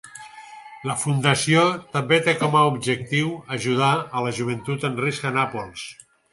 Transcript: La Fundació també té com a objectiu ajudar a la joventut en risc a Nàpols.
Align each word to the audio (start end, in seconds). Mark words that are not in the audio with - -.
La 0.91 0.95
Fundació 1.01 1.65
també 1.97 2.19
té 2.29 2.35
com 2.41 2.57
a 2.61 2.65
objectiu 2.71 3.29
ajudar 3.59 3.93
a 4.21 4.27
la 4.29 4.35
joventut 4.41 4.91
en 4.93 5.01
risc 5.07 5.33
a 5.33 5.37
Nàpols. 5.41 5.89